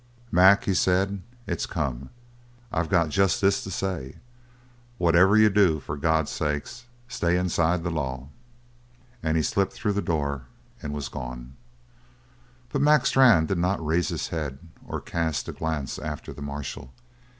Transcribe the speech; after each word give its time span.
"Mac," 0.31 0.63
he 0.63 0.73
said, 0.73 1.21
"it's 1.45 1.67
come. 1.67 2.09
I 2.71 2.87
got 2.87 3.09
just 3.09 3.39
this 3.39 3.63
to 3.63 3.69
say: 3.69 4.15
whatever 4.97 5.37
you 5.37 5.47
do, 5.47 5.79
for 5.79 5.95
God's 5.95 6.31
sake 6.31 6.65
stay 7.07 7.37
inside 7.37 7.83
the 7.83 7.91
law!" 7.91 8.29
And 9.21 9.37
he 9.37 9.43
slipped 9.43 9.73
through 9.73 9.93
the 9.93 10.01
door 10.01 10.45
and 10.81 10.91
was 10.91 11.07
gone. 11.07 11.53
But 12.71 12.81
Mac 12.81 13.05
Strann 13.05 13.45
did 13.45 13.59
not 13.59 13.85
raise 13.85 14.07
his 14.07 14.29
head 14.29 14.57
or 14.87 15.01
cast 15.01 15.47
a 15.47 15.51
glance 15.51 15.99
after 15.99 16.33
the 16.33 16.41
marshal. 16.41 16.91